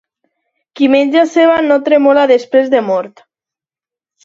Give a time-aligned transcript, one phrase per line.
[0.79, 3.25] Qui menja ceba no tremola després de mort.